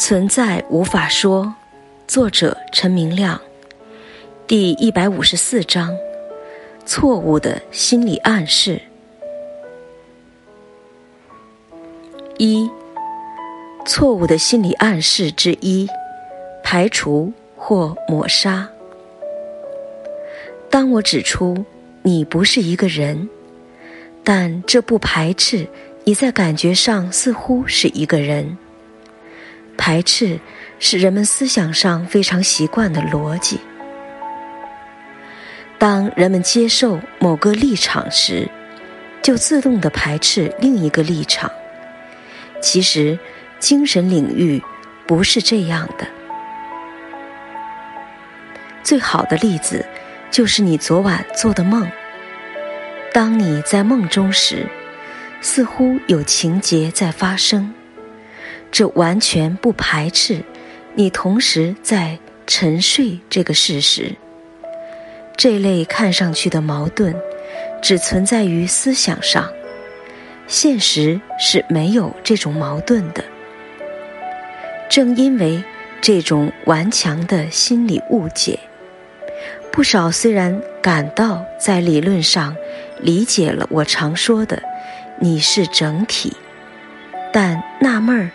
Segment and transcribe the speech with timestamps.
[0.00, 1.54] 存在无法说，
[2.06, 3.38] 作者陈明亮，
[4.46, 5.94] 第一百五十四章：
[6.86, 8.80] 错误的心理暗示。
[12.38, 12.66] 一、
[13.84, 15.86] 错误的心理暗示之一：
[16.64, 18.66] 排除或抹杀。
[20.70, 21.62] 当我指出
[22.02, 23.28] 你不是一个人，
[24.24, 25.68] 但这不排斥
[26.04, 28.56] 你在感觉上似乎是一个人。
[29.80, 30.38] 排斥
[30.78, 33.58] 是人们思想上非常习惯的逻辑。
[35.78, 38.46] 当人们接受某个立场时，
[39.22, 41.50] 就自动的排斥另一个立场。
[42.60, 43.18] 其实，
[43.58, 44.62] 精神领域
[45.06, 46.06] 不是这样的。
[48.82, 49.86] 最好的例子
[50.30, 51.90] 就是你昨晚做的梦。
[53.14, 54.66] 当你在梦中时，
[55.40, 57.72] 似乎有情节在发生。
[58.70, 60.42] 这完全不排斥
[60.94, 64.14] 你同时在沉睡这个事实。
[65.36, 67.14] 这类看上去的矛盾，
[67.80, 69.50] 只存在于思想上，
[70.46, 73.24] 现实是没有这种矛盾的。
[74.88, 75.62] 正因为
[76.00, 78.58] 这种顽强的心理误解，
[79.72, 82.56] 不少虽然感到在理论上
[83.00, 84.62] 理解了我常说的
[85.20, 86.36] “你是整体”，
[87.32, 88.30] 但纳闷儿。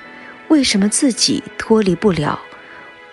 [0.55, 2.39] 为什么自己脱离不了？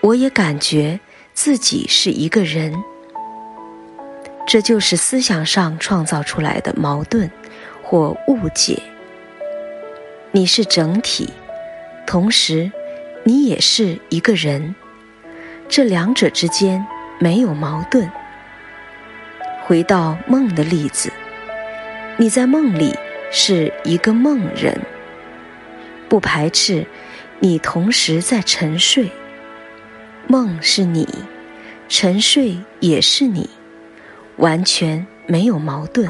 [0.00, 1.00] 我也感觉
[1.34, 2.72] 自己是一个人。
[4.46, 7.28] 这就是思想上创造出来的矛盾
[7.82, 8.80] 或误解。
[10.30, 11.30] 你是整体，
[12.06, 12.70] 同时
[13.24, 14.76] 你也是一个人，
[15.68, 16.86] 这两者之间
[17.18, 18.08] 没有矛盾。
[19.64, 21.12] 回到梦的例子，
[22.18, 22.94] 你在梦里
[23.32, 24.80] 是一个梦人，
[26.08, 26.86] 不排斥。
[27.44, 29.10] 你同时在沉睡，
[30.28, 31.08] 梦是你，
[31.88, 33.50] 沉睡也是你，
[34.36, 36.08] 完全没有矛盾。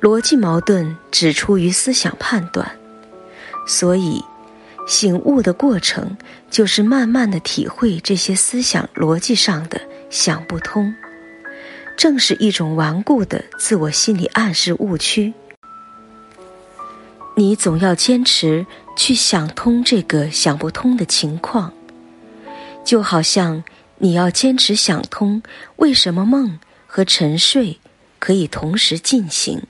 [0.00, 2.70] 逻辑矛盾只出于思想判断，
[3.66, 4.22] 所以
[4.86, 6.16] 醒悟的过程
[6.48, 9.80] 就是慢慢的体会这些思想逻辑上的
[10.10, 10.94] 想不通，
[11.96, 15.34] 正是一种顽固的自我心理暗示误区。
[17.42, 18.64] 你总要坚持
[18.94, 21.72] 去想通这个想不通的情况，
[22.84, 23.64] 就好像
[23.98, 25.42] 你要坚持想通
[25.74, 27.80] 为什么梦和沉睡
[28.20, 29.60] 可以同时进行。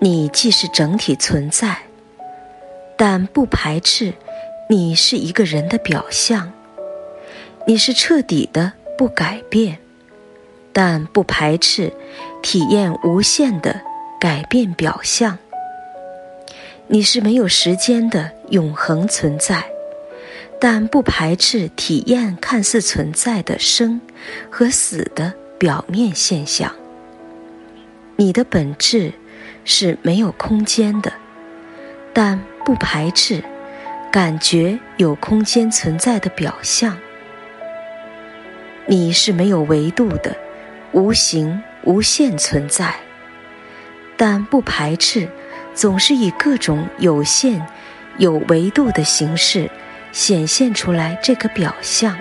[0.00, 1.78] 你既是整体存在，
[2.96, 4.12] 但不排斥
[4.68, 6.50] 你是一个人的表象；
[7.68, 9.78] 你是彻底的不改变，
[10.72, 11.92] 但不排斥
[12.42, 13.80] 体验无限的。
[14.20, 15.38] 改变表象，
[16.88, 19.64] 你是没有时间的永恒存在，
[20.60, 23.98] 但不排斥体验看似存在的生
[24.50, 26.70] 和死的表面现象。
[28.16, 29.10] 你的本质
[29.64, 31.10] 是没有空间的，
[32.12, 33.42] 但不排斥
[34.12, 36.94] 感觉有空间存在的表象。
[38.84, 40.36] 你是没有维度的，
[40.92, 42.94] 无形无限存在。
[44.22, 45.26] 但不排斥，
[45.72, 47.66] 总是以各种有限、
[48.18, 49.70] 有维度的形式
[50.12, 52.18] 显现出来这个表象。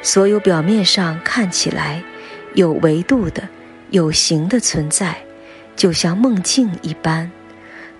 [0.00, 2.02] 所有表面上看起来
[2.54, 3.46] 有维度的、
[3.90, 5.18] 有形的存在，
[5.76, 7.30] 就像梦境一般，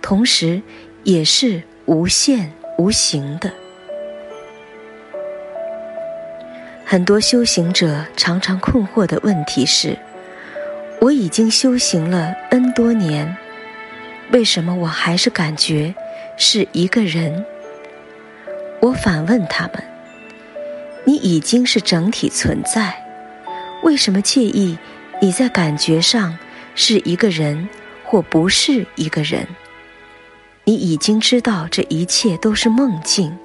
[0.00, 0.62] 同时
[1.02, 3.52] 也是无限无形的。
[6.86, 9.98] 很多修行者常常困惑的问题是。
[11.00, 13.36] 我已经修行了 N 多年，
[14.32, 15.94] 为什么我还是感觉
[16.36, 17.44] 是一个人？
[18.80, 19.82] 我反问他们
[21.04, 22.94] ：“你已经是整体存在，
[23.82, 24.76] 为什么介意
[25.20, 26.36] 你在感觉上
[26.74, 27.68] 是一个人
[28.02, 29.46] 或不是一个人？
[30.64, 33.36] 你已经知道这一切都是梦境，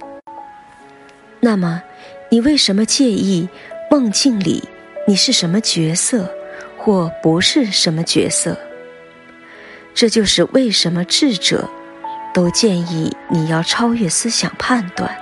[1.39, 1.83] 那么
[2.29, 3.47] 你为什么介意
[3.91, 4.63] 梦境里
[5.07, 6.33] 你是什么角色？”
[6.83, 8.57] 或不是什么角色，
[9.93, 11.69] 这就是为什么智者
[12.33, 15.15] 都建议你要超越思想判断。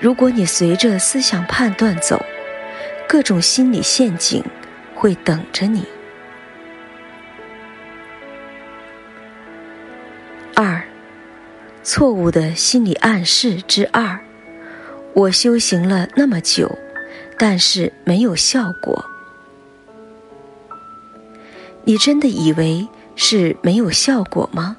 [0.00, 2.24] 如果你随着思想判断走，
[3.06, 4.42] 各种心理陷阱
[4.94, 5.84] 会等着你。
[10.54, 10.82] 二，
[11.82, 14.18] 错误的心理暗示之二：
[15.12, 16.78] 我修行了那么久，
[17.36, 19.04] 但是没有效果。
[21.88, 22.86] 你真的以为
[23.16, 24.76] 是没有效果吗？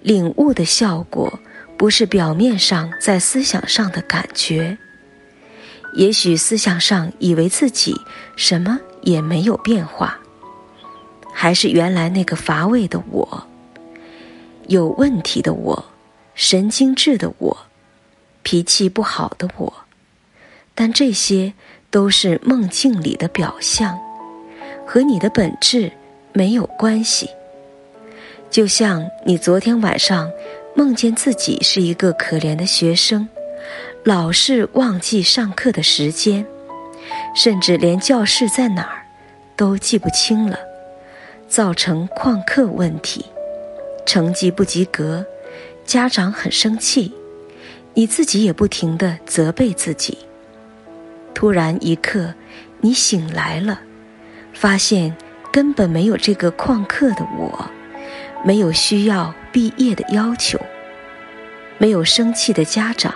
[0.00, 1.38] 领悟的效果，
[1.76, 4.78] 不是表面上在思想上的感觉。
[5.92, 7.94] 也许思想上以为自己
[8.36, 10.18] 什么也没有变化，
[11.30, 13.46] 还是原来那个乏味的我，
[14.68, 15.84] 有问题的我，
[16.34, 17.54] 神经质的我，
[18.42, 19.70] 脾气不好的我。
[20.74, 21.52] 但这些
[21.90, 23.98] 都是梦境里的表象，
[24.86, 25.90] 和你的本质
[26.32, 27.28] 没有关系。
[28.48, 30.30] 就像你昨天晚上
[30.74, 33.28] 梦见自己是一个可怜的学生。
[34.04, 36.46] 老是忘记上课的时间，
[37.34, 39.02] 甚至连教室在哪儿
[39.56, 40.56] 都记不清了，
[41.48, 43.26] 造成旷课问题，
[44.06, 45.26] 成绩不及格，
[45.84, 47.12] 家长很生气，
[47.94, 50.16] 你自己也不停的责备自己。
[51.34, 52.32] 突然一刻，
[52.80, 53.80] 你醒来了，
[54.56, 55.14] 发现
[55.52, 57.70] 根本没有这个旷课的我，
[58.42, 60.58] 没有需要毕业的要求，
[61.76, 63.14] 没有生气的家长。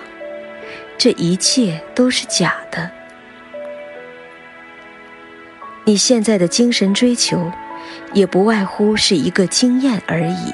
[0.98, 2.90] 这一切都是假的。
[5.86, 7.50] 你现在的精神追求，
[8.12, 10.52] 也不外乎是一个经验而已，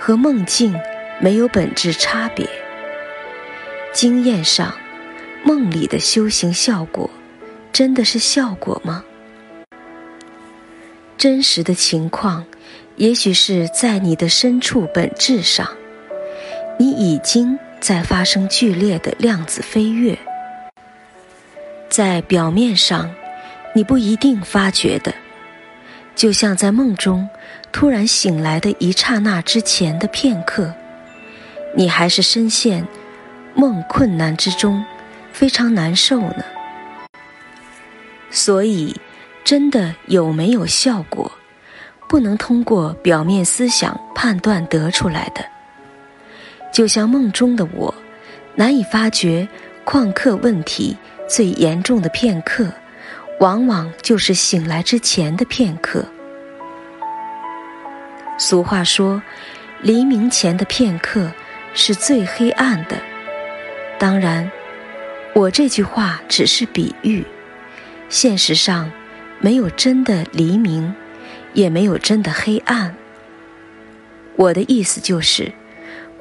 [0.00, 0.74] 和梦境
[1.20, 2.44] 没有本质差别。
[3.92, 4.74] 经验上，
[5.44, 7.08] 梦里的修行效果，
[7.72, 9.04] 真的是效果吗？
[11.16, 12.44] 真实的情况，
[12.96, 15.68] 也许是在你的深处本质上，
[16.78, 17.58] 你已经。
[17.78, 20.18] 在发生剧烈的量子飞跃，
[21.88, 23.14] 在表面上，
[23.74, 25.14] 你不一定发觉的，
[26.16, 27.28] 就像在梦中
[27.70, 30.74] 突然醒来的一刹那之前的片刻，
[31.76, 32.84] 你还是深陷
[33.54, 34.82] 梦困难之中，
[35.32, 36.44] 非常难受呢。
[38.30, 38.96] 所以，
[39.46, 41.30] 真的有没有效果，
[42.08, 45.46] 不能通过表面思想判断得出来的。
[46.72, 47.94] 就像梦中的我，
[48.56, 49.46] 难以发觉
[49.84, 50.96] 旷课问题
[51.28, 52.72] 最严重的片刻，
[53.38, 56.04] 往往就是醒来之前的片刻。
[58.38, 59.22] 俗话说，
[59.80, 61.30] 黎明前的片刻
[61.72, 62.96] 是最黑暗的。
[63.96, 64.50] 当然，
[65.36, 67.24] 我这句话只是比喻，
[68.08, 68.90] 现实上
[69.40, 70.94] 没有真的黎明，
[71.54, 72.96] 也没有真的黑暗。
[74.36, 75.52] 我的意思就是。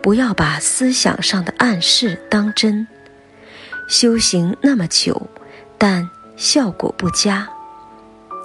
[0.01, 2.85] 不要把思想上的暗示当真，
[3.87, 5.27] 修行那么久，
[5.79, 6.07] 但
[6.37, 7.49] 效果不佳，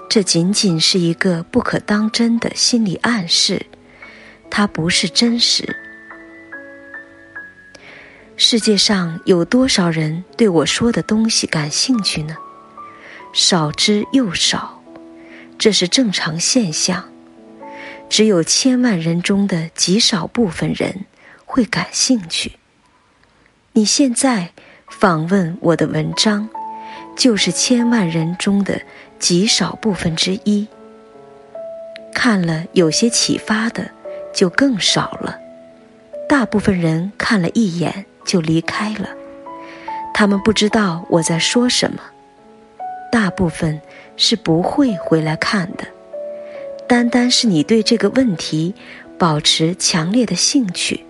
[0.08, 3.66] 这仅仅是一个不可当真的心理暗示，
[4.48, 5.76] 它不是真实。
[8.38, 12.34] 世界上有多少人对我说的东西感兴趣呢？
[13.32, 14.82] 少之又少，
[15.58, 17.04] 这是正常现象。
[18.08, 21.04] 只有千万人中的极少部分人。
[21.52, 22.52] 会感兴趣。
[23.72, 24.52] 你现在
[24.88, 26.48] 访问我的文章，
[27.16, 28.80] 就是千万人中的
[29.18, 30.68] 极少部分之一。
[32.14, 33.90] 看了有些启发的，
[34.32, 35.36] 就更少了。
[36.28, 39.08] 大部分人看了一眼就离开了，
[40.14, 42.00] 他们不知道我在说什么。
[43.10, 43.80] 大部分
[44.16, 45.84] 是不会回来看的。
[46.88, 48.74] 单单是你对这个问题
[49.18, 51.04] 保持强烈的兴趣。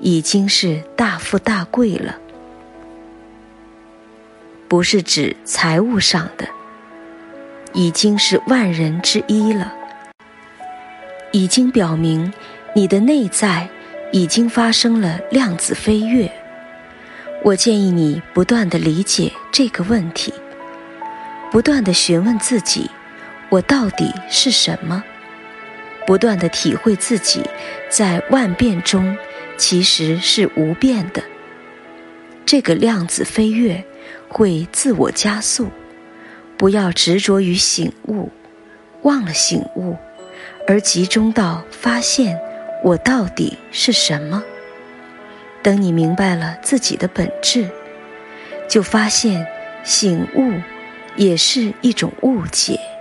[0.00, 2.16] 已经是大富大贵了，
[4.68, 6.46] 不是指财务上的，
[7.72, 9.74] 已经是万人之一了。
[11.32, 12.32] 已经表明
[12.76, 13.68] 你的内在
[14.12, 16.30] 已经发生了量子飞跃。
[17.42, 20.32] 我建议你不断的理解这个问题，
[21.50, 22.90] 不断的询问自己：
[23.48, 25.02] 我到底是什么？
[26.06, 27.42] 不断的体会自己
[27.88, 29.16] 在万变中。
[29.60, 31.20] 其实是无变的。
[32.46, 33.82] 这个量子飞跃
[34.28, 35.68] 会自我加速，
[36.56, 38.30] 不要执着于醒悟，
[39.02, 39.96] 忘了醒悟，
[40.68, 42.38] 而集中到发现
[42.84, 44.44] 我到底是什么。
[45.60, 47.68] 等你明白了自己的本质，
[48.68, 49.44] 就发现
[49.82, 50.52] 醒悟
[51.18, 52.97] 也是一种误解。